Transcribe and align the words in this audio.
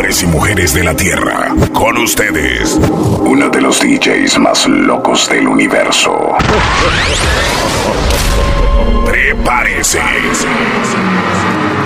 Hombres 0.00 0.22
y 0.22 0.26
mujeres 0.28 0.72
de 0.72 0.82
la 0.82 0.96
Tierra, 0.96 1.54
con 1.74 1.98
ustedes, 1.98 2.80
uno 3.20 3.50
de 3.50 3.60
los 3.60 3.80
DJs 3.80 4.38
más 4.38 4.66
locos 4.66 5.28
del 5.28 5.46
universo. 5.46 6.38
Prepárese. 9.04 10.00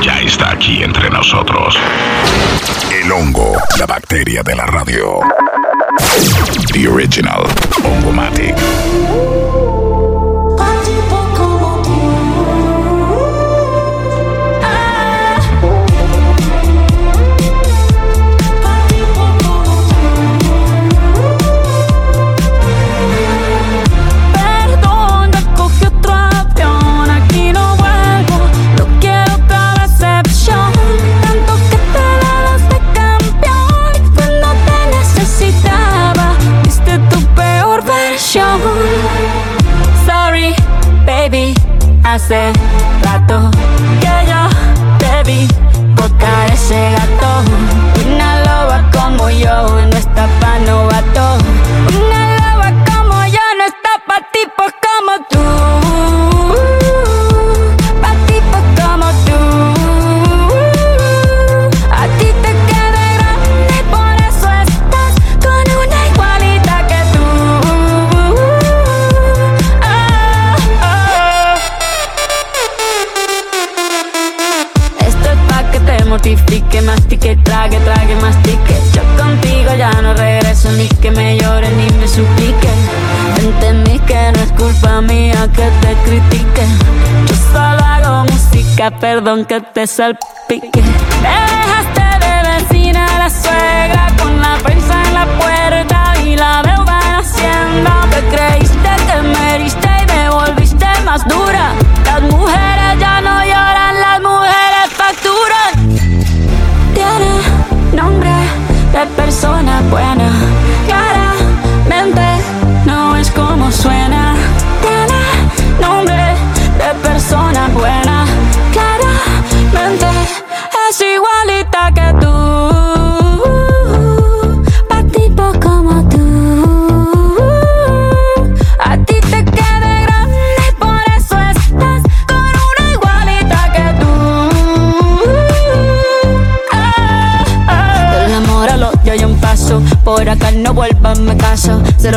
Ya 0.00 0.20
está 0.20 0.52
aquí 0.52 0.84
entre 0.84 1.10
nosotros. 1.10 1.76
El 2.92 3.10
hongo, 3.10 3.56
la 3.80 3.86
bacteria 3.86 4.44
de 4.44 4.54
la 4.54 4.66
radio. 4.66 5.18
The 6.72 6.86
original 6.86 7.42
Hongomatic. 7.82 8.54
yourself. 89.84 90.43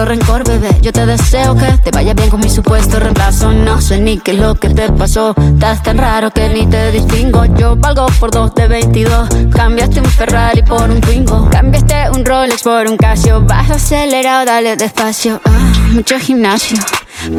Rencor, 0.06 0.48
bebé. 0.48 0.70
Yo 0.82 0.92
te 0.92 1.06
deseo 1.06 1.56
que 1.56 1.66
te 1.84 1.92
vaya 1.92 2.14
bien 2.14 2.30
con 2.30 2.40
mi 2.40 2.50
supuesto 2.50 3.00
reemplazo. 3.00 3.52
No 3.52 3.82
sé 3.82 4.00
ni 4.00 4.18
qué 4.18 4.32
es 4.32 4.40
lo 4.40 4.56
que 4.56 4.70
te 4.70 4.92
pasó. 4.92 5.36
Estás 5.38 5.84
tan 5.84 5.98
raro 5.98 6.32
que 6.32 6.50
ni 6.50 6.66
te 6.68 6.92
distingo. 6.92 7.46
Yo 7.46 7.76
valgo 7.76 8.08
por 8.20 8.32
dos 8.32 8.54
de 8.56 8.68
22. 8.68 9.30
Cambiaste 9.52 10.00
un 10.00 10.06
Ferrari 10.06 10.62
por 10.62 10.90
un 10.90 11.02
Twingo. 11.02 11.50
Cambiaste 11.50 12.10
un 12.12 12.26
Rolex 12.26 12.64
por 12.64 12.88
un 12.88 12.98
Casio. 12.98 13.42
Vas 13.42 13.70
acelerado, 13.70 14.46
dale 14.46 14.76
despacio. 14.76 15.42
Ah, 15.46 15.74
mucho 15.92 16.20
gimnasio. 16.20 16.78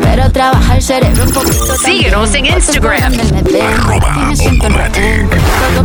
Pero 0.03 0.31
trabaja 0.31 0.77
el 0.77 0.83
cerebro 0.83 1.25
un 1.25 1.33
poquito 1.33 1.75
Síguenos 1.85 2.35
en 2.35 2.47
Instagram. 2.47 3.13
Todo 3.13 3.23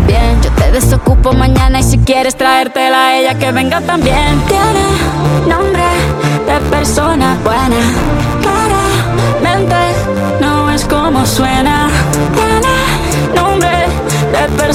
bien. 0.08 0.42
Yo 0.42 0.52
te 0.52 0.72
desocupo 0.72 1.34
mañana 1.34 1.80
y 1.80 1.84
si 1.84 1.98
quieres 2.00 2.36
traértela 2.36 3.08
a 3.08 3.20
ella 3.20 3.38
que 3.38 3.52
venga 3.52 3.82
también. 3.82 4.42
Tiene 4.48 5.03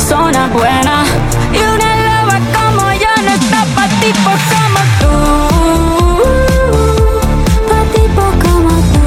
persona 0.09 0.49
buena. 0.49 1.05
Y 1.53 1.59
una 1.59 1.97
loba 2.07 2.39
como 2.57 2.85
yo 2.93 3.13
no 3.23 3.31
está 3.31 3.61
pa' 3.75 3.89
tipos 4.01 4.41
como 4.53 4.81
tú. 5.01 5.13
Pa' 7.69 7.85
tipos 7.93 8.33
como 8.45 8.73
tú. 8.93 9.05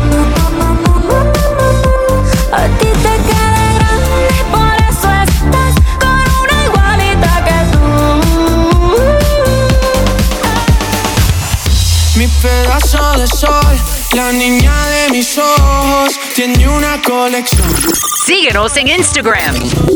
A 2.53 2.56
ti 2.78 2.89
te 3.06 3.13
queda 3.28 3.63
grande 3.78 4.28
por 4.51 4.75
eso 4.89 5.09
estás 5.25 5.73
con 6.00 6.25
una 6.44 6.57
igualita 6.66 7.31
que 7.45 7.59
tú. 7.72 7.85
Mi 12.16 12.28
pedazo 12.28 13.03
de 13.19 13.28
sol, 13.28 13.75
la 14.13 14.28
niña 14.31 14.75
de 14.88 15.03
mis 15.12 15.38
ojos, 15.38 16.09
tiene 16.35 16.68
una 16.68 17.01
colección. 17.01 18.11
Síguenos 18.26 18.78
en 18.78 18.88
Instagram. 18.88 19.56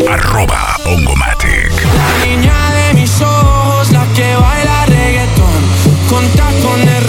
Arroba 0.10 0.76
Hongomatic. 0.86 1.72
La 1.96 2.26
niña 2.26 2.74
de 2.74 2.94
mis 2.96 3.22
ojos, 3.22 3.92
la 3.92 4.04
que 4.16 4.36
baila 4.36 4.86
reggaetón, 4.88 5.64
con 6.10 6.28
tacones 6.30 7.08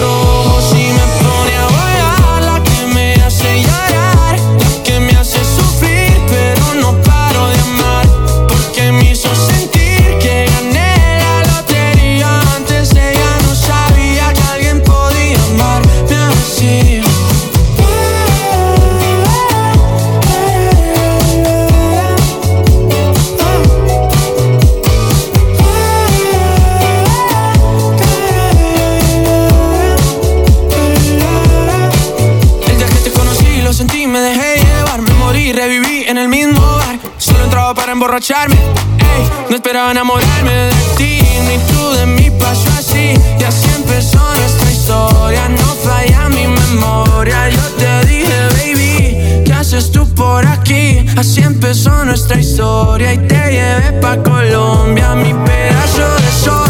para 37.87 37.93
emborracharme, 37.93 38.57
ey, 38.57 39.31
no 39.49 39.55
esperaba 39.55 39.93
enamorarme 39.93 40.51
de 40.51 40.71
ti, 40.97 41.21
ni 41.47 41.57
tú 41.73 41.93
de 41.93 42.07
mí 42.07 42.33
pasó 42.33 42.69
así, 42.77 43.15
y 43.39 43.45
así 43.45 43.69
empezó 43.77 44.19
nuestra 44.35 44.73
historia. 44.73 45.49
no 45.51 45.67
falla 45.85 46.29
mi 46.31 46.49
memoria. 46.49 47.49
Yo 47.49 47.63
te 47.79 48.07
dije, 48.09 48.49
baby, 48.59 49.45
¿qué 49.45 49.53
haces 49.53 49.93
tú 49.93 50.05
por 50.15 50.45
aquí? 50.45 51.07
Así 51.17 51.43
empezó 51.43 52.05
nuestra 52.05 52.41
historia 52.41 53.15
y 53.15 53.19
te 53.19 53.53
llevé 53.53 53.93
pa' 54.01 54.21
Colombia, 54.21 55.15
mi 55.15 55.33
pedazo 55.33 56.09
de 56.17 56.33
sol. 56.45 56.66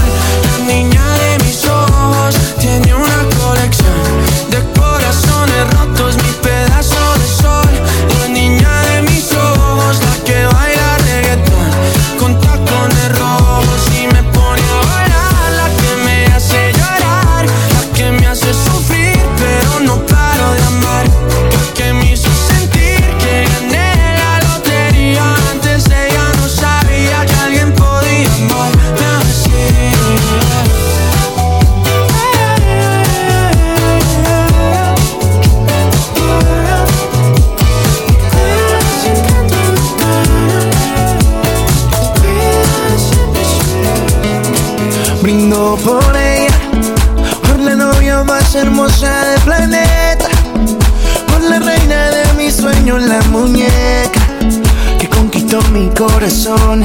Mi 55.77 55.91
corazón. 55.91 56.85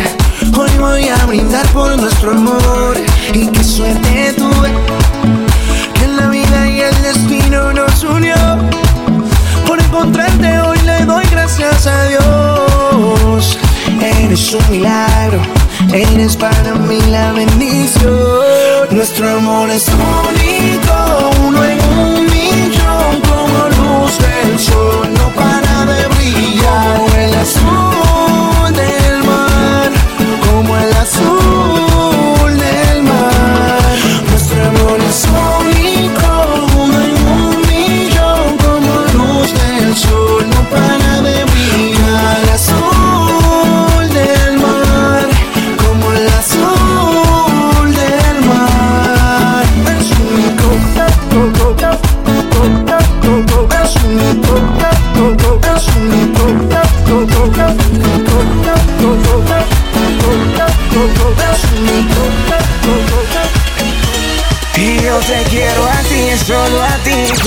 Hoy 0.57 0.69
voy 0.77 1.07
a 1.07 1.25
brindar 1.25 1.65
por 1.67 1.95
nuestro 1.97 2.31
amor 2.31 2.97
y 3.33 3.47
qué 3.47 3.63
suerte 3.63 4.33
tuve 4.35 4.69
que 5.93 6.07
la 6.07 6.27
vida 6.27 6.67
y 6.67 6.81
el 6.81 7.01
destino 7.01 7.71
nos 7.71 8.03
unió. 8.03 8.35
Por 9.65 9.79
encontrarte 9.79 10.59
hoy 10.59 10.77
le 10.79 11.05
doy 11.05 11.25
gracias 11.31 11.87
a 11.87 12.03
Dios. 12.09 13.57
Eres 14.01 14.53
un 14.53 14.69
milagro, 14.69 15.39
eres 15.93 16.35
para 16.35 16.75
mí 16.75 16.99
la 17.09 17.31
bendición. 17.31 18.11
Nuestro 18.91 19.37
amor 19.37 19.69
es 19.69 19.85
único, 19.87 20.70
como 31.19 31.40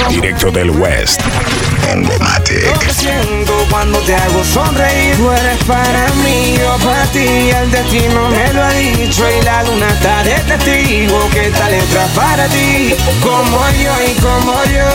Directo 0.09 0.51
del 0.51 0.71
West. 0.71 1.21
Emblematic. 1.91 2.91
siento 2.91 3.53
cuando 3.71 3.99
te 4.01 4.15
hago 4.15 4.45
sonreír. 4.45 5.17
Tú 5.17 5.31
eres 5.31 5.65
para 5.65 6.09
mí, 6.23 6.57
yo 6.59 6.77
para 6.85 7.05
ti. 7.07 7.51
El 7.51 7.71
destino 7.71 8.29
me 8.29 8.53
lo 8.53 8.63
ha 8.63 8.73
dicho 8.73 9.25
Y 9.31 9.45
la 9.45 9.63
luna 9.65 9.89
está 9.89 10.23
de 10.23 10.35
testigo. 10.41 11.29
Que 11.31 11.47
esta 11.47 11.69
letra 11.69 12.07
para 12.15 12.47
ti 12.49 12.95
Como 13.23 13.59
yo 13.83 13.93
y 14.07 14.15
como 14.21 14.53
yo. 14.65 14.89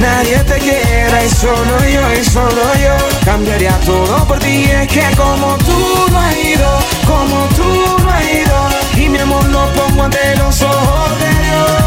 Nadie 0.00 0.38
te 0.38 0.58
quiera 0.58 1.24
y 1.24 1.30
solo 1.30 1.78
yo 1.86 2.12
y 2.20 2.24
solo 2.24 2.62
yo. 2.74 2.96
Cambiaría 3.24 3.78
todo 3.84 4.26
por 4.26 4.38
ti. 4.38 4.64
Es 4.64 4.88
que 4.88 5.04
como 5.16 5.56
tú 5.58 6.06
no 6.10 6.18
has 6.18 6.36
ido 6.36 6.78
Como 7.06 7.46
tú 7.56 8.02
no 8.02 8.10
has 8.10 8.24
ido. 8.24 8.68
Y 8.96 9.08
mi 9.08 9.18
amor 9.18 9.44
lo 9.48 9.66
pongo 9.72 10.04
ante 10.04 10.36
los 10.36 10.62
ojos 10.62 11.18
de 11.18 11.42
Dios 11.42 11.81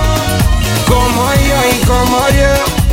Como 0.87 1.33
yo 1.33 1.57
y 1.71 1.85
como 1.85 2.19
yo 2.29 2.85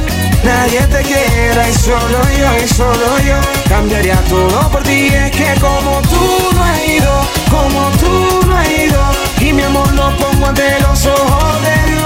Nadie 0.45 0.81
te 0.89 1.03
quiera 1.03 1.69
y 1.69 1.75
solo 1.75 2.19
yo 2.37 2.65
y 2.65 2.69
solo 2.69 3.19
yo. 3.25 3.37
Cambiaría 3.69 4.17
todo 4.29 4.71
por 4.71 4.83
ti 4.83 5.09
Es 5.09 5.31
que 5.31 5.55
como 5.61 6.01
tú 6.03 6.55
no 6.55 6.65
has 6.65 6.89
ido 6.89 7.21
Como 7.51 7.91
tú 8.01 8.47
no 8.47 8.57
has 8.57 8.71
ido 8.71 9.03
Y 9.41 9.53
mi 9.53 9.63
amor 9.63 9.93
lo 9.93 10.17
pongo 10.17 10.47
ante 10.47 10.81
los 10.81 11.07
ojos 11.07 11.63
de 11.63 11.91
Dios. 11.93 12.03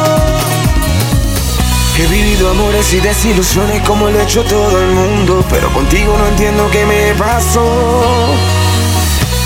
He 1.98 2.06
vivido 2.08 2.50
amores 2.50 2.92
y 2.92 3.00
desilusiones 3.00 3.80
como 3.82 4.10
lo 4.10 4.18
ha 4.18 4.22
hecho 4.22 4.44
todo 4.44 4.78
el 4.80 4.90
mundo 4.92 5.44
Pero 5.48 5.72
contigo 5.72 6.16
no 6.18 6.26
entiendo 6.26 6.68
qué 6.70 6.84
me 6.84 7.14
pasó. 7.14 8.34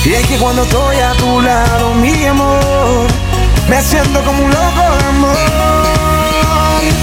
Y 0.05 0.15
es 0.15 0.27
que 0.27 0.39
cuando 0.39 0.63
estoy 0.63 0.97
a 0.97 1.13
tu 1.13 1.43
lado, 1.43 1.95
mi 1.95 2.25
amor 2.25 3.07
Me 3.69 3.83
siento 3.83 4.23
como 4.25 4.43
un 4.43 4.51
loco 4.51 4.97
de 4.99 5.05
amor 5.05 5.90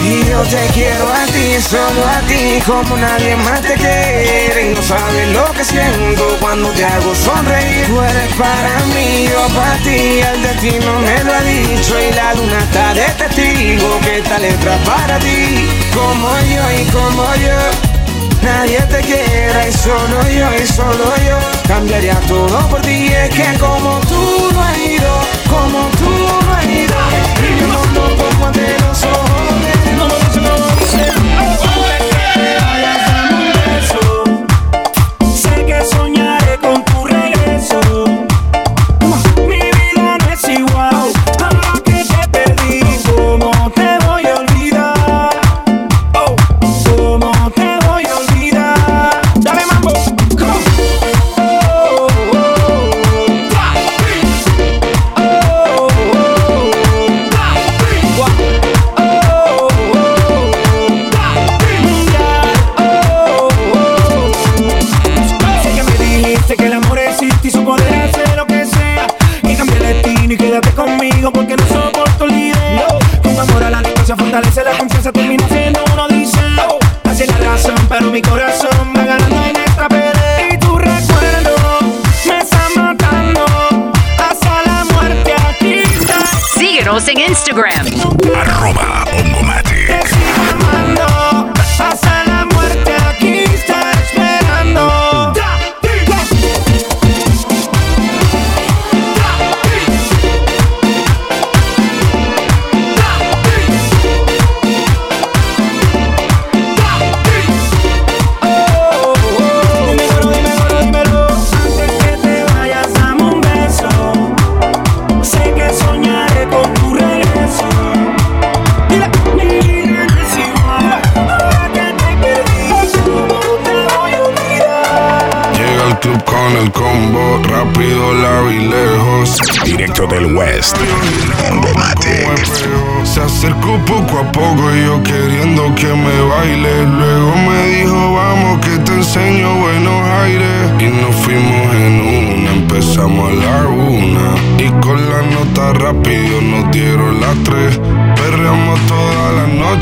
Y 0.00 0.24
yo 0.30 0.42
te 0.42 0.66
quiero 0.74 1.12
a 1.12 1.26
ti, 1.26 1.60
solo 1.60 2.06
a 2.06 2.20
ti 2.28 2.60
Como 2.64 2.96
nadie 2.96 3.34
más 3.36 3.60
te 3.62 3.74
quiere. 3.74 4.70
Y 4.70 4.74
no 4.74 4.82
sabes 4.82 5.28
lo 5.32 5.44
que 5.52 5.64
siento 5.64 6.36
Cuando 6.40 6.68
te 6.70 6.84
hago 6.84 7.14
sonreír. 7.14 7.86
Tú 7.86 8.00
eres 8.00 8.32
para 8.34 8.78
mí, 8.94 9.28
yo 9.28 9.54
para 9.54 9.76
ti 9.78 10.20
El 10.20 10.42
destino 10.42 11.00
me 11.00 11.24
lo 11.24 11.34
ha 11.34 11.40
dicho. 11.40 11.94
Y 12.00 12.14
la 12.14 12.34
luna 12.34 12.58
está 12.60 12.94
de 12.94 13.06
testigo 13.18 13.98
Que 14.00 14.18
esta 14.18 14.38
letra 14.38 14.76
para 14.84 15.18
ti. 15.18 15.68
Como 15.92 16.28
yo 16.40 16.80
y 16.80 16.84
como 16.90 17.24
yo 17.36 17.58
Nadie 18.42 18.80
te 18.82 19.00
quiera. 19.00 19.68
Y 19.68 19.72
solo 19.72 20.22
yo 20.28 20.62
y 20.62 20.66
solo 20.66 21.12
yo 21.26 21.38
Cambiaría 21.66 22.14
todo 22.28 22.68
por 22.68 22.80
ti. 22.82 23.08
Es 23.08 23.30
que 23.30 23.58
como 23.58 23.98
tú 24.08 24.50
no 24.52 24.62
has 24.62 24.78
ido 24.78 25.20
Como 25.50 25.88
tú 25.98 26.47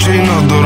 Hoje 0.08 0.22
não 0.22 0.46
dou 0.46 0.65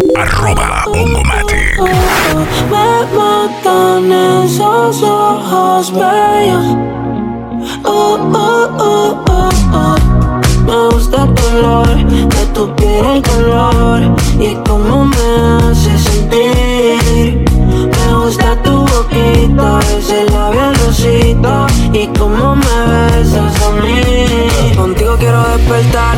Arroba 0.15 0.83
Ongomatic. 0.87 1.79
Me 2.69 3.05
matan 3.17 4.11
esos 4.43 5.01
ojos 5.03 5.91
bellos. 5.91 6.77
Oh, 7.83 8.17
oh, 8.33 8.69
oh, 8.79 9.23
oh, 9.29 9.49
oh. 9.73 9.95
Me 10.65 10.95
gusta 10.95 11.23
el 11.23 11.33
color 11.33 11.95
de 12.05 12.45
tu 12.53 12.75
piel, 12.75 13.05
el 13.05 13.21
color 13.21 14.01
y 14.39 14.55
cómo 14.67 15.05
me 15.05 15.69
hace 15.69 15.97
sentir. 15.97 17.45
Me 17.57 18.15
gusta 18.15 18.55
tu 18.63 18.85
boquita, 18.85 19.79
ese 19.97 20.25
labial 20.31 20.75
rosita 20.85 21.67
y 21.93 22.07
cómo 22.17 22.55
me 22.55 22.77
besas 22.91 23.61
a 23.61 23.71
mí. 23.81 24.75
Contigo 24.75 25.15
quiero 25.19 25.41
despertar, 25.49 26.17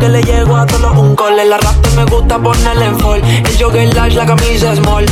Que 0.00 0.08
le 0.08 0.22
llego 0.22 0.56
a 0.56 0.66
todos 0.66 0.96
un 0.96 1.14
cole. 1.14 1.44
La 1.44 1.58
rap 1.58 1.76
me 1.94 2.04
gusta 2.06 2.38
ponerle 2.38 2.86
en 2.86 2.98
fall. 2.98 3.22
El 3.22 3.62
jogger 3.62 3.94
large, 3.94 4.16
la 4.16 4.26
camisa 4.26 4.74
small. 4.74 5.06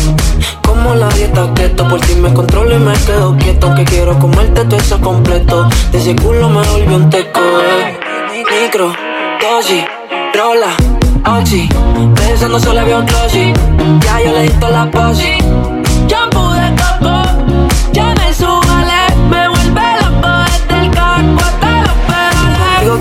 Como 0.63 0.95
la 0.95 1.09
dieta 1.11 1.53
keto, 1.55 1.87
por 1.89 2.01
ti 2.01 2.15
me 2.17 2.33
controlo 2.33 2.75
y 2.75 2.79
me 2.79 2.95
quedo 2.95 3.37
quieto. 3.37 3.67
Aunque 3.67 3.85
quiero 3.85 4.19
comerte 4.19 4.65
todo 4.65 4.81
eso 4.81 5.01
completo. 5.01 5.69
De 5.93 5.99
ese 5.99 6.17
culo 6.17 6.49
me 6.49 6.67
volvió 6.67 6.97
un 6.97 7.11
teco, 7.11 7.41
eh. 7.41 7.99
Micro, 8.63 8.93
dosis, 9.41 9.85
rola, 10.35 10.75
oxi. 11.39 11.69
Pensando 12.15 12.59
solo 12.59 12.81
había 12.81 12.99
un 12.99 13.07
glossy. 13.07 13.53
Ya 14.01 14.21
yo 14.25 14.33
le 14.33 14.43
di 14.43 14.49
toda 14.49 14.85
la 14.85 14.91
posi. 14.91 15.78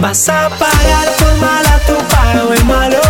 Vas 0.00 0.28
a 0.28 0.48
pagar 0.48 1.08
por 1.18 1.36
mala, 1.38 1.80
tu 1.86 1.94
pago 2.08 2.52
es 2.54 2.64
malo. 2.64 3.07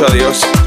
De 0.00 0.06
haberte 0.06 0.24
dicho 0.24 0.59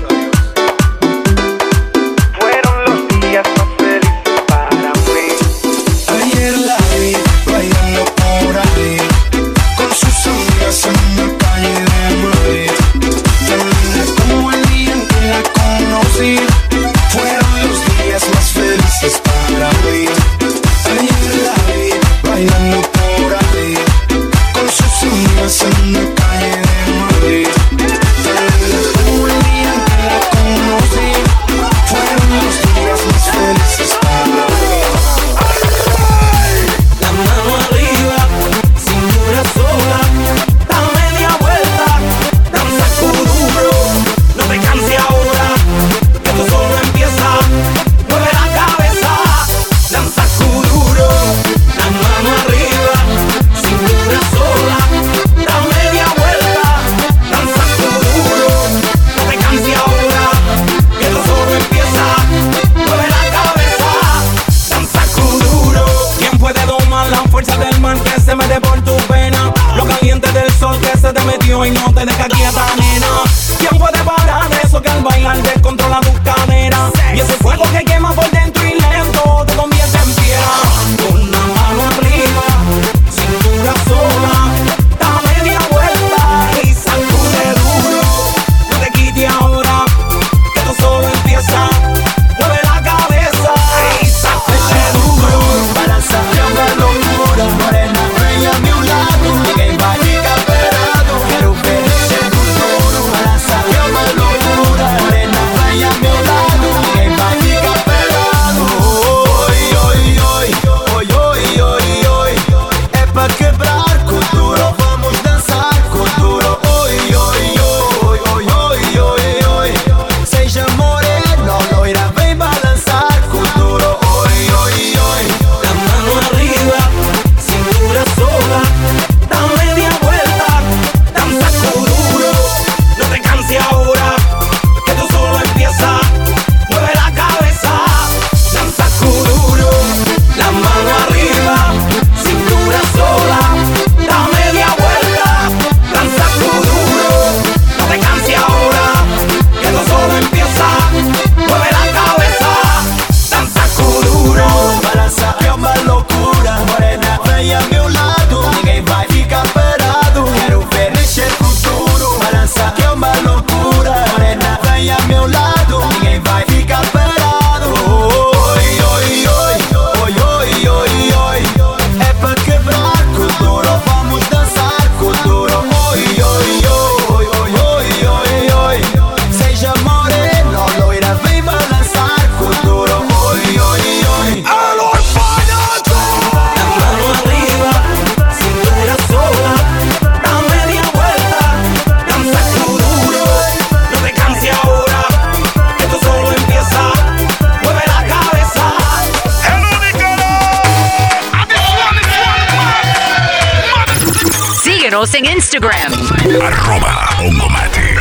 Síguenos 204.93 205.15
en 205.15 205.25
Instagram. 205.25 205.91
Arroba 206.39 207.09
Ongomatic. 207.19 207.92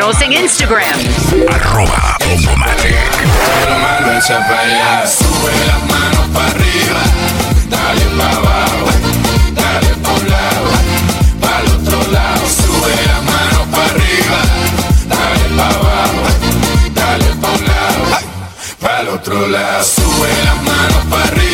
Síguenos 0.00 0.22
en 0.22 0.32
Instagram. 0.32 0.98
Arroba 1.52 2.16
Ongomatic. 2.32 2.96
Lo 3.68 3.78
malo 3.80 4.16
echa 4.16 4.38
pa' 4.48 4.60
allá, 4.60 5.06
sube 5.06 5.52
las 5.66 5.82
manos 5.90 6.26
para 6.32 6.46
arriba, 6.46 7.02
dale 7.68 8.04
pa' 8.16 8.30
abajo, 8.30 8.86
dale 9.52 9.94
pa' 10.02 10.12
un 10.12 10.30
lado, 10.30 10.70
pa' 11.42 11.60
el 11.60 11.66
otro 11.74 12.12
lado, 12.12 12.42
sube 12.48 12.94
las 13.08 13.22
manos 13.24 13.66
para 13.72 13.90
arriba, 13.90 14.38
dale 15.06 15.44
pa' 15.56 15.68
abajo, 15.68 16.22
dale 16.94 17.30
pa' 17.42 17.50
un 17.50 17.64
lado, 17.66 18.04
pa' 18.80 19.00
el 19.00 19.08
otro 19.08 19.48
lado, 19.48 19.84
sube 19.84 20.28
las 20.44 20.62
manos 20.62 21.04
para 21.10 21.24
arriba, 21.24 21.49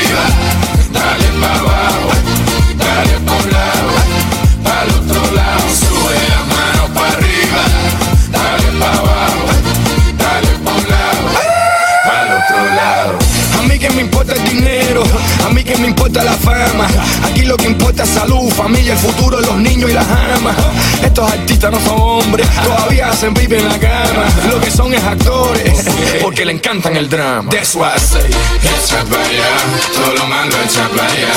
Aquí 17.25 17.43
lo 17.43 17.57
que 17.57 17.67
importa 17.67 18.03
es 18.03 18.11
salud, 18.11 18.51
familia, 18.53 18.93
el 18.93 18.99
futuro, 18.99 19.41
los 19.41 19.57
niños 19.57 19.91
y 19.91 19.95
las 19.95 20.07
amas. 20.07 20.57
Estos 21.03 21.31
artistas 21.31 21.71
no 21.71 21.81
son 21.81 22.01
hombres, 22.01 22.47
todavía 22.63 23.09
hacen 23.11 23.33
vive 23.35 23.59
en 23.59 23.69
la 23.69 23.79
cama. 23.79 24.25
Lo 24.51 24.61
que 24.61 24.71
son 24.71 24.93
es 24.93 25.03
actores, 25.03 25.85
porque 26.23 26.45
le 26.45 26.53
encantan 26.53 26.97
el 26.97 27.09
drama. 27.09 27.51
That's 27.51 27.75
why 27.75 27.89
I 27.95 27.99
say, 27.99 28.31
Echa 28.63 29.03
pa' 29.05 29.21
allá, 29.21 29.57
todo 29.95 30.15
lo 30.15 30.27
malo 30.27 30.57
echa 30.65 30.89
pa' 30.89 31.07
allá. 31.07 31.33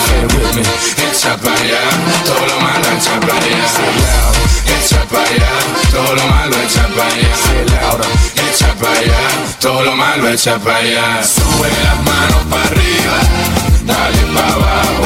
Echa 1.10 1.38
pa' 1.38 1.54
allá, 1.54 1.84
todo 2.26 2.46
lo 2.48 2.60
malo 2.60 2.88
echa 2.98 3.20
pa' 3.20 3.38
allá. 3.38 3.66
Echa 4.78 5.04
pa' 5.06 5.22
allá, 5.22 5.52
todo 5.92 6.16
lo 6.16 6.28
malo 6.28 6.56
echa 6.66 6.88
pa' 6.96 7.06
allá. 7.06 7.34
Echa 8.50 8.74
pa' 8.76 8.92
allá, 8.92 9.22
todo 9.60 9.84
lo 9.84 9.96
malo 9.96 10.28
echa 10.30 10.60
pa' 10.60 10.76
allá. 10.78 11.24
Sube 11.24 11.70
las 11.84 11.98
manos 12.04 12.44
pa' 12.50 12.64
arriba, 12.64 13.18
dale 13.86 14.24
pa' 14.34 14.54
abajo, 14.54 15.04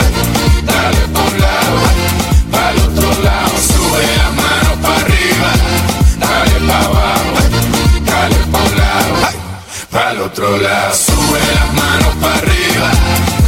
otro 10.23 10.57
lado. 10.57 10.93
Sube 10.93 11.39
las 11.55 11.73
manos 11.73 12.15
para 12.21 12.35
arriba, 12.35 12.91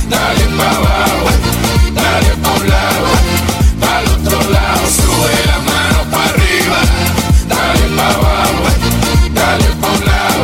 dale 0.09 0.45
para 0.57 0.71
abajo, 0.71 1.27
dale 1.93 2.29
para 2.41 2.55
un 2.55 2.69
lado, 2.69 3.07
para 3.79 3.99
el 4.01 4.07
otro 4.07 4.49
lado. 4.51 4.81
Sube 4.89 5.45
las 5.47 5.63
manos 5.63 6.05
para 6.11 6.29
arriba, 6.29 6.77
dale 7.47 7.95
para 7.95 8.09
abajo, 8.09 8.63
dale 9.33 9.65
para 9.81 9.93
un 9.93 10.05
lado, 10.05 10.43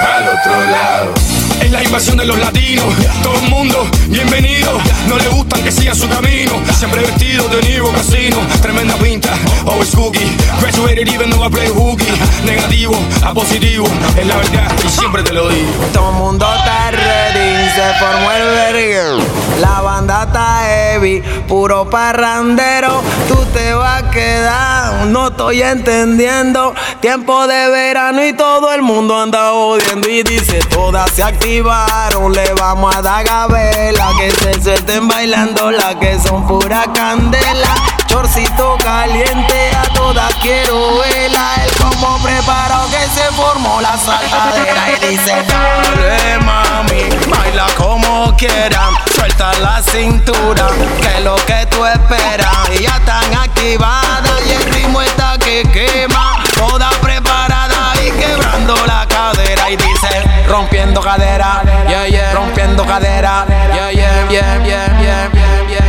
para 0.00 0.18
el 0.18 0.28
otro 0.38 0.70
lado. 0.70 1.14
Es 1.60 1.70
la 1.70 1.82
invasión 1.84 2.16
de 2.16 2.24
los 2.24 2.38
latinos, 2.38 2.86
todo 3.22 3.34
el 3.36 3.48
mundo 3.48 3.86
bienvenido. 4.08 4.78
No 5.08 5.16
le 5.18 5.28
gustan 5.28 5.62
que 5.62 5.70
sigan 5.70 5.96
su 5.96 6.08
camino, 6.08 6.52
siempre 6.76 7.00
vestido 7.00 7.48
de 7.48 7.62
Nivo 7.62 7.92
Casino. 7.92 8.38
Tremenda 8.60 8.96
pinta, 8.96 9.30
always 9.66 9.94
cookie. 9.94 10.30
Graduated 10.60 11.08
even 11.08 11.30
though 11.30 11.42
I 11.42 11.50
play 11.50 11.68
hooky. 11.68 12.10
Negativo 12.44 12.94
a 13.24 13.32
positivo, 13.32 13.86
es 14.16 14.26
la 14.26 14.36
verdad 14.36 14.72
y 14.84 14.88
siempre 14.88 15.22
te 15.22 15.32
lo 15.32 15.48
digo. 15.48 15.72
Todo 15.92 16.10
el 16.10 16.14
mundo 16.16 16.46
está 16.54 16.90
ready, 16.90 17.70
se 17.70 17.94
formó 17.98 18.30
el 18.32 18.44
verguero. 18.44 19.18
La 19.60 19.80
banda 19.80 20.24
está 20.24 20.62
heavy, 20.64 21.22
puro 21.48 21.88
parrandero. 21.88 23.02
Tú 23.28 23.36
te 23.52 23.72
vas 23.74 24.02
a 24.02 24.10
quedar, 24.10 25.06
no 25.06 25.28
estoy 25.28 25.62
entendiendo. 25.62 26.74
Tiempo 27.00 27.46
de 27.46 27.68
verano 27.68 28.24
y 28.24 28.32
todo 28.32 28.72
el 28.72 28.82
mundo 28.82 29.18
anda 29.18 29.52
odiando. 29.52 30.08
Y 30.08 30.22
dice: 30.22 30.58
Todas 30.70 31.10
se 31.10 31.22
activaron, 31.22 32.32
le 32.32 32.52
vamos 32.54 32.94
a 32.94 33.02
dar 33.02 33.24
gabela. 33.24 34.08
Que 34.18 34.30
se 34.30 34.62
suelten 34.62 35.08
bailando, 35.08 35.70
las 35.70 35.96
que 35.96 36.18
son 36.18 36.46
pura 36.46 36.84
candela 36.92 37.74
motorcito 38.14 38.76
caliente 38.78 39.70
a 39.76 39.82
todas 39.92 40.32
quiero 40.36 40.98
verla. 40.98 41.54
El 41.64 41.72
como 41.82 42.16
preparado 42.22 42.88
que 42.88 43.02
se 43.08 43.24
formó 43.32 43.80
la 43.80 43.96
saltadera 43.96 44.90
y 44.90 45.06
dice: 45.08 45.42
Dale, 45.48 46.38
mami, 46.44 47.08
baila 47.28 47.66
como 47.76 48.34
quieran, 48.36 48.94
suelta 49.16 49.52
la 49.54 49.82
cintura, 49.82 50.68
que 51.00 51.08
es 51.08 51.24
lo 51.24 51.34
que 51.44 51.66
tú 51.66 51.84
esperas. 51.84 52.54
Y 52.78 52.84
ya 52.84 52.96
están 52.96 53.34
activadas 53.34 54.40
y 54.46 54.52
el 54.52 54.72
ritmo 54.72 55.02
está 55.02 55.36
que 55.38 55.64
quema, 55.72 56.38
toda 56.54 56.90
preparada 57.02 57.94
y 58.00 58.12
quebrando 58.12 58.76
la 58.86 59.06
cadera. 59.08 59.70
Y 59.70 59.76
dice: 59.76 60.22
Rompiendo 60.46 61.00
cadera, 61.00 61.62
yeah, 61.88 62.06
yeah, 62.06 62.32
rompiendo 62.32 62.86
cadera, 62.86 63.44
yeah, 63.74 63.90
yeah, 63.90 64.28
yeah, 64.30 64.64
yeah, 64.64 65.00
yeah. 65.00 65.30
yeah, 65.32 65.68
yeah 65.68 65.83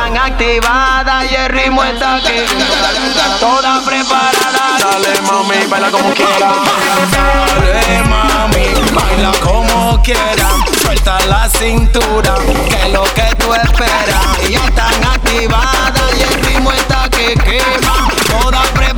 están 0.00 0.16
activadas 0.16 1.30
y 1.30 1.34
el 1.34 1.48
ritmo 1.50 1.84
está 1.84 2.20
que 2.22 2.46
toda 3.38 3.82
preparada. 3.84 4.78
Dale 4.78 5.20
mami, 5.22 5.66
baila 5.68 5.90
como 5.90 6.14
quieras. 6.14 6.56
Dale 7.12 8.02
mami, 8.08 8.92
baila 8.92 9.32
como 9.42 10.02
quieras. 10.02 10.54
Suelta 10.80 11.20
la 11.26 11.48
cintura, 11.50 12.34
que 12.68 12.86
es 12.86 12.92
lo 12.92 13.04
que 13.14 13.34
tú 13.38 13.52
esperas. 13.52 14.48
Y 14.48 14.54
están 14.54 15.04
activadas 15.04 16.10
y 16.16 16.22
el 16.22 16.44
ritmo 16.44 16.72
está 16.72 17.08
que 17.10 17.34
quema. 17.34 18.08
Toda 18.26 18.62
preparada 18.62 18.89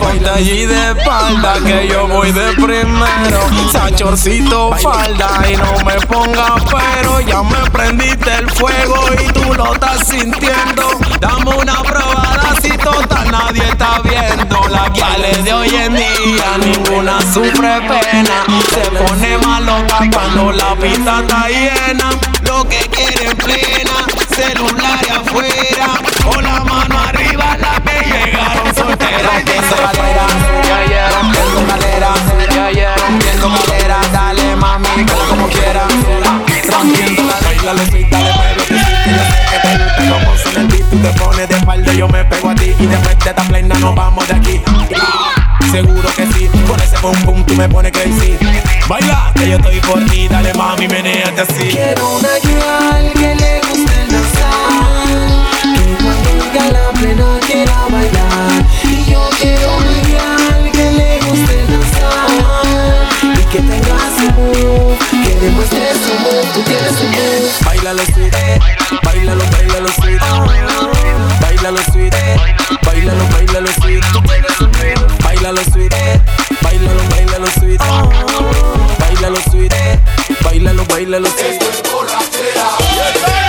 Ponte 0.00 0.30
allí 0.30 0.64
de 0.64 0.92
espalda 0.92 1.54
que 1.64 1.86
yo 1.88 2.08
voy 2.08 2.32
de 2.32 2.52
primero. 2.54 3.70
Sachorcito 3.70 4.72
falda 4.76 5.28
y 5.46 5.56
no 5.56 5.84
me 5.84 5.94
pongas 6.06 6.64
pero 6.64 7.20
Ya 7.20 7.42
me 7.42 7.70
prendiste 7.70 8.34
el 8.34 8.50
fuego 8.50 8.96
y 9.22 9.32
tú 9.32 9.54
lo 9.54 9.74
estás 9.74 10.08
sintiendo. 10.08 10.98
Dame 11.20 11.54
una 11.54 11.82
probada 11.82 12.54
si 12.62 12.70
total 12.70 13.30
nadie 13.30 13.62
está 13.62 14.00
viendo. 14.02 14.68
Las 14.68 14.90
guiales 14.92 15.44
de 15.44 15.52
hoy 15.52 15.68
en 15.68 15.94
día 15.94 16.58
ninguna 16.58 17.20
sufre 17.32 17.80
pena. 17.82 18.46
Se 18.72 18.90
pone 18.96 19.38
más 19.38 19.62
loca 19.62 19.98
cuando 20.12 20.52
la 20.52 20.74
pista 20.76 21.20
está 21.20 21.48
llena. 21.48 22.10
Lo 22.42 22.64
que 22.66 22.78
quieren 22.88 23.36
plena, 23.36 24.06
celular 24.34 24.98
y 25.06 25.10
afuera 25.10 26.00
te 41.00 41.08
pones 41.18 41.48
de 41.48 41.54
espalda, 41.56 41.92
yo 41.94 42.08
me 42.08 42.24
pego 42.24 42.50
a 42.50 42.54
ti. 42.54 42.74
Y 42.78 42.86
después 42.86 43.18
de 43.18 43.30
esta 43.30 43.42
plena 43.44 43.78
nos 43.78 43.94
vamos 43.94 44.26
de 44.28 44.34
aquí. 44.34 44.60
Seguro 45.70 46.08
que 46.16 46.26
sí, 46.26 46.48
por 46.66 46.80
ese 46.80 46.96
pum 46.98 47.14
pum 47.24 47.44
tú 47.44 47.54
me 47.54 47.68
pones 47.68 47.92
crazy. 47.92 48.36
Baila, 48.88 49.32
que 49.34 49.48
yo 49.48 49.56
estoy 49.56 49.80
por 49.80 50.04
ti, 50.06 50.28
dale 50.28 50.52
mami, 50.54 50.88
meneate 50.88 51.40
así. 51.40 51.68
Quiero 51.70 52.16
una 52.16 52.28
girl 52.42 53.12
que 53.12 53.34
le 53.34 53.60
guste 53.68 54.06
danzar. 54.10 55.20
Que 55.62 56.02
cuando 56.02 56.78
la 56.78 56.90
plena 56.98 57.40
quiera 57.46 57.76
bailar. 57.90 58.64
Y 58.84 59.10
yo 59.10 59.28
quiero 59.40 59.76
una 59.76 59.94
girl 60.04 60.72
que 60.72 60.90
le 60.90 61.20
guste 61.20 61.66
danzar. 61.66 63.38
Y 63.38 63.44
que 63.44 63.58
tenga 63.58 63.98
su 64.16 64.32
move, 64.40 64.98
que 65.24 65.34
demuestre 65.40 65.92
su 65.94 66.12
move. 66.20 66.48
Tú 66.52 66.60
tienes 66.62 66.92
su 66.96 67.04
move. 67.04 67.50
Bailalo, 67.64 68.04
sí, 68.06 68.28
bailalo, 69.02 69.44
bailalo. 69.44 69.44
bailalo 69.52 69.79
baila 71.62 71.72
los 71.72 71.84
sweet, 71.92 72.14
baila 72.86 73.14
los, 73.14 73.30
baila 73.32 73.60
los 73.60 73.74
sweet, 73.74 74.02
baila 75.22 75.52
los 75.52 75.66
sweet, 75.66 75.92
baila 76.62 76.92
los, 76.94 77.08
baila 77.10 77.38
los 77.38 77.52
sweet, 77.52 77.80
baila 78.98 79.30
los 79.30 79.44
sweet, 79.44 79.74
baila 80.42 80.72
los, 80.72 80.88
baila 80.88 81.20
los 81.20 81.32
sweet. 81.32 81.52
Esto 81.52 81.68
es 81.70 81.92
borrachera. 81.92 83.39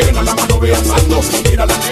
llena 0.00 0.22
la 0.22 0.34
mano, 0.34 0.58
ve 0.58 0.74
alzando. 0.74 1.20
Mira 1.44 1.66
la 1.66 1.89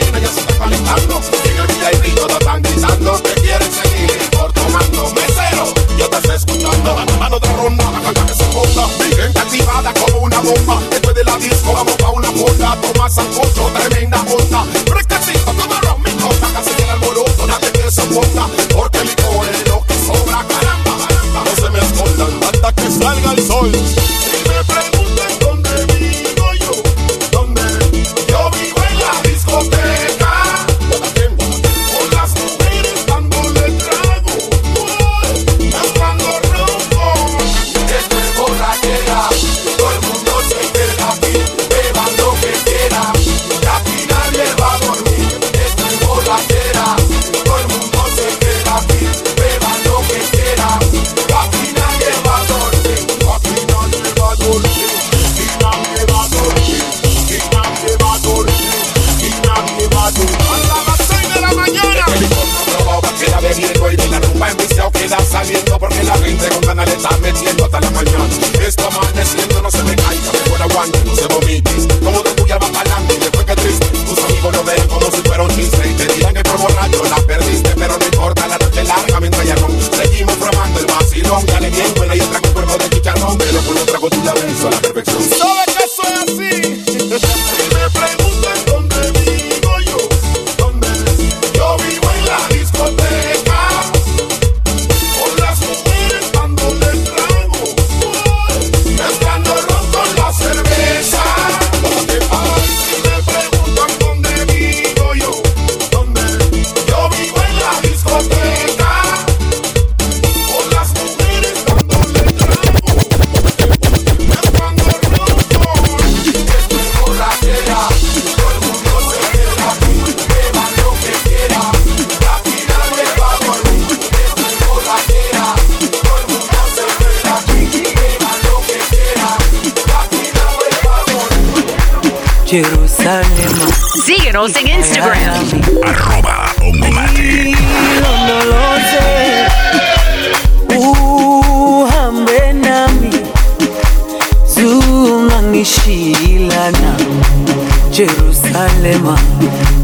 mapema 148.88 149.18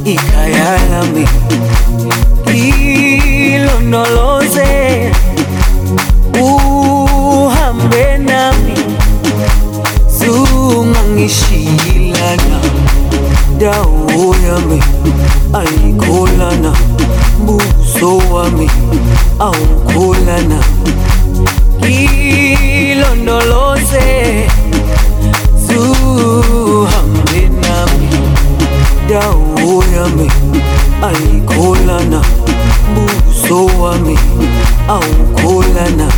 ikayalami 0.05 1.29
ilondoloze 3.55 5.13
uhambe 6.43 8.19
nami 8.19 8.75
zungangishilana 10.19 12.61
dawo 13.59 14.37
yami 14.49 14.83
ayikholana 15.53 16.73
buso 17.47 18.17
wami 18.33 18.71
awukholana. 19.39 20.59
ayikholana 31.07 32.21
buso 32.95 33.67
wami 33.83 34.19
awukholana 34.89 36.09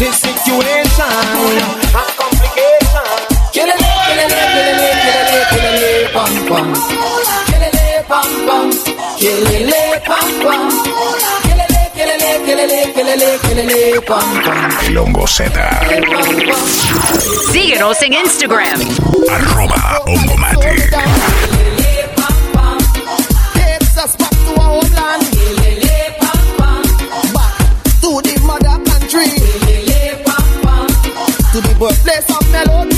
es 0.00 0.16
situation 0.16 1.06
and 1.94 2.10
complication. 2.16 3.02
Pam 6.12 6.32
pam. 6.48 6.72
Pam 8.08 8.28
pam. 8.46 8.70
Pam 10.06 10.28
pam. 10.42 10.70
El. 14.40 16.08
Síguenos 17.52 18.02
en 18.02 18.14
Instagram. 18.14 18.80
melodía 32.50 32.97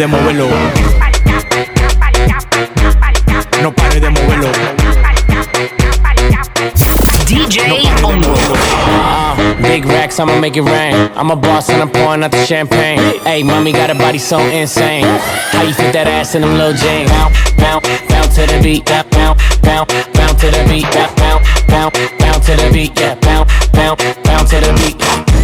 de 0.00 0.06
moverlo. 0.06 0.48
No 3.60 3.70
pare 3.70 4.00
de 4.00 4.08
moverlo. 4.08 4.48
DJ 7.26 7.60
ah, 8.02 9.36
Big 9.60 9.84
racks, 9.84 10.18
I'ma 10.18 10.40
make 10.40 10.56
it 10.56 10.62
rain. 10.62 10.94
I'm 11.14 11.30
a 11.30 11.36
boss 11.36 11.68
and 11.68 11.82
I'm 11.82 11.90
pouring 11.90 12.22
out 12.24 12.30
the 12.30 12.42
champagne. 12.46 12.98
Hey, 13.24 13.42
mommy 13.42 13.72
got 13.72 13.90
a 13.90 13.94
body 13.94 14.16
so 14.16 14.38
insane. 14.38 15.04
How 15.52 15.64
you 15.64 15.74
fit 15.74 15.92
that 15.92 16.06
ass 16.06 16.34
in 16.34 16.40
them 16.40 16.56
little 16.56 16.72
jeans? 16.72 17.10
Bounce, 17.10 17.36
bounce, 17.58 17.86
bounce 18.08 18.34
to 18.36 18.46
the 18.46 18.58
beat. 18.62 18.86
Bounce, 18.86 19.58
bounce, 19.60 19.92
bounce 20.14 20.40
to 20.40 20.46
the 20.50 20.64
beat. 20.66 20.88
Bounce, 20.94 21.44
bounce, 21.68 21.98
bounce 22.18 22.46
to 22.46 22.56
the 22.56 22.70
beat. 22.72 22.98
Yeah, 22.98 23.16
bounce, 23.16 23.52
bounce, 23.72 24.02
bounce 24.24 24.48
to 24.48 24.60
the 24.60 24.72
beat. 24.80 24.96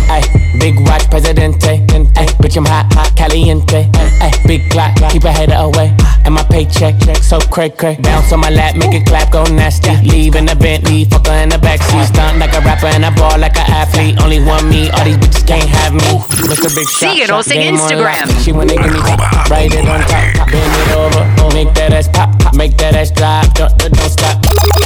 Hey, 0.08 0.22
big 0.58 0.80
watch, 0.88 1.04
presidente. 1.10 1.84
Hey, 2.16 2.26
bitch, 2.40 2.56
I'm 2.56 2.64
hot, 2.64 2.90
hot. 2.94 3.15
Molly 3.36 3.50
and 3.50 3.70
Ay, 3.70 3.90
eh, 3.94 4.26
eh, 4.26 4.30
big 4.46 4.70
clock, 4.70 4.94
keep 5.10 5.24
a 5.24 5.32
header 5.32 5.56
away. 5.56 5.92
Eh, 5.98 6.22
and 6.24 6.34
my 6.34 6.42
paycheck, 6.44 6.94
so 7.22 7.38
cray 7.38 7.70
cray. 7.70 7.96
Bounce 8.00 8.32
on 8.32 8.40
my 8.40 8.50
lap, 8.50 8.76
make 8.76 8.94
it 8.94 9.06
clap, 9.06 9.30
go 9.32 9.44
nasty. 9.44 9.94
Leave 10.08 10.36
in 10.36 10.46
the 10.46 10.56
Bentley, 10.56 11.04
fuck 11.04 11.26
her 11.26 11.42
in 11.42 11.50
the 11.50 11.56
backseat. 11.56 12.06
Stunt 12.06 12.38
like 12.38 12.54
a 12.54 12.60
rapper 12.60 12.86
and 12.86 13.04
a 13.04 13.10
ball 13.10 13.38
like 13.38 13.56
an 13.56 13.70
athlete. 13.70 14.20
Only 14.22 14.40
one 14.40 14.68
me, 14.68 14.90
all 14.90 15.04
these 15.04 15.18
bitches 15.18 15.46
can't 15.46 15.68
have 15.68 15.92
me. 15.92 16.00
Mr. 16.48 16.74
Big 16.74 16.88
Shot, 16.88 17.14
Síguenos 17.14 17.50
en 17.50 17.74
Instagram. 17.74 18.44
She 18.44 18.52
when 18.52 18.68
they 18.68 18.76
give 18.76 18.92
me 18.92 19.00
it 19.00 19.88
on 19.88 20.00
top. 20.00 20.50
Bend 20.50 20.72
it 20.80 20.96
over, 20.96 21.54
make 21.54 21.72
that 21.74 21.92
ass 21.92 22.08
pop, 22.08 22.54
make 22.54 22.76
that 22.78 22.94
ass 22.94 23.10
drop. 23.10 23.52
Don't, 23.54 23.76
don't 23.78 24.10
stop. 24.10 24.85